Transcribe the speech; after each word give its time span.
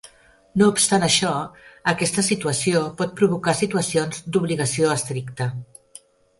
No 0.61 0.69
obstant 0.75 1.03
això, 1.07 1.33
aquesta 1.91 2.25
situació 2.29 2.81
pot 3.03 3.15
provocar 3.21 3.57
situacions 3.61 4.27
d'obligació 4.33 4.93
estricta. 4.99 5.53